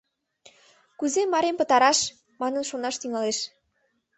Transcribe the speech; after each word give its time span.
«Кузе 0.99 1.21
Марим 1.33 1.55
пытараш?» 1.59 1.99
Манын 2.41 2.63
шонаш 2.69 2.95
тӱҥалеш... 3.01 3.37